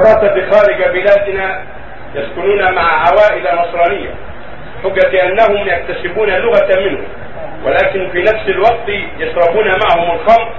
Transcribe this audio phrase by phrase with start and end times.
[0.00, 1.64] دراسة خارج بلادنا
[2.14, 4.10] يسكنون مع عوائل نصرانية
[4.84, 7.00] حجة أنهم يكتسبون اللغة منه
[7.64, 10.52] ولكن في نفس الوقت يشربون معهم الخمر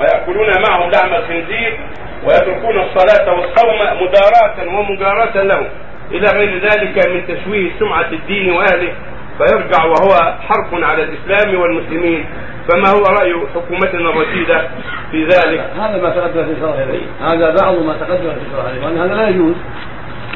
[0.00, 1.78] ويأكلون معهم لحم الخنزير
[2.24, 5.66] ويتركون الصلاة والصوم مداراة ومجاراة لهم.
[6.10, 8.92] إلى غير ذلك من تشويه سمعة الدين وأهله
[9.38, 12.26] فيرجع وهو حرب على الإسلام والمسلمين.
[12.68, 14.68] فما هو رأي حكومتنا الرشيدة
[15.10, 16.76] في ذلك؟ هذا ما تقدم في شرح
[17.20, 19.54] هذا بعض ما تقدم في شرح وان هذا لا يجوز.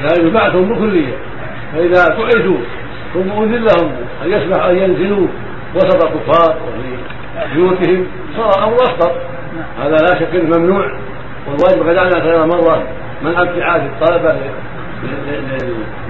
[0.01, 0.33] لا يجوز.
[0.33, 1.15] بعثهم بكلية.
[1.73, 2.59] فإذا بعثوا
[3.15, 3.93] ثم أذن لهم
[4.25, 5.27] أن يسمح أن ينزلوا
[5.75, 8.07] وسط الكفار وفي بيوتهم
[8.37, 9.13] صار أمر اخطر
[9.83, 10.91] هذا لا شك إنه ممنوع.
[11.47, 12.83] والواجب قد أعلن خير مرة
[13.23, 14.37] منع ابتعاث الطلبه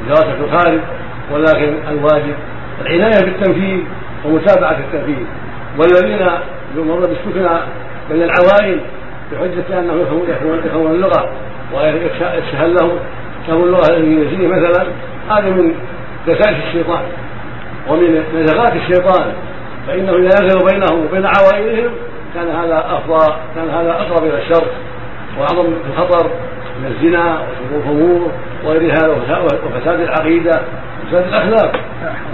[0.03, 0.81] لدراسة الخارج.
[1.33, 2.35] ولكن الواجب
[2.81, 3.81] العناية بالتنفيذ
[4.25, 5.27] ومتابعة التنفيذ.
[5.79, 6.27] والذين
[6.77, 7.59] بالسكنى
[8.11, 8.81] بين العوائل
[9.33, 11.31] بحجة أنهم يفهمون اللغة
[11.75, 12.99] ويسهل لهم.
[13.47, 14.87] فهم اللغة الإنجليزية مثلا
[15.31, 15.75] هذا من
[16.27, 17.03] دسائس الشيطان.
[17.89, 19.33] ومن نزغات الشيطان.
[19.87, 21.91] فإنه إذا ينزل بينهم وبين عوائلهم
[22.35, 24.67] كان هذا أفضى كان هذا أقرب إلى الشر
[25.39, 26.31] وأعظم الخطر
[26.81, 28.31] من الزنا وشرور الخمور
[28.65, 29.09] وغير هذا
[29.67, 30.61] وفساد العقيدة
[31.03, 31.73] وفساد الأخلاق.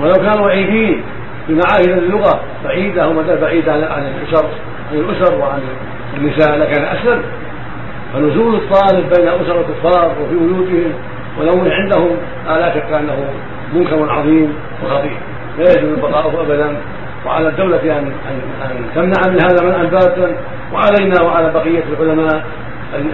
[0.03, 1.03] ولو كانوا عيبين
[1.49, 4.47] بمعاهد اللغة بعيدة ومدى بعيدة عن الأسر
[4.93, 5.61] عن الأسر وعن
[6.17, 7.23] النساء لكان أسلم.
[8.15, 10.93] فنزول الطالب بين أسر الكفار وفي بيوتهم
[11.41, 13.25] ولو عندهم لا شك أنه
[13.75, 15.19] منكر عظيم وخطير.
[15.59, 16.77] لا يجوز البقاء أبدا.
[17.27, 20.37] وعلى الدولة أن أن أن تمنع من هذا منعا باتا.
[20.73, 22.45] وعلينا وعلى بقية العلماء
[22.97, 23.13] أن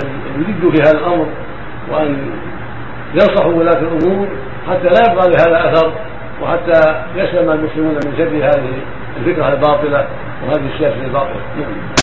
[0.48, 1.26] يجدوا في هذا الأمر
[1.92, 2.16] وأن
[3.14, 4.28] ينصحوا ولاة الأمور
[4.68, 5.92] حتى لا يبقى لهذا أثر
[6.42, 8.78] وحتى يسلم المسلمون من شر هذه
[9.16, 10.06] الفكرة الباطلة
[10.46, 11.40] وهذه السياسة الباطلة.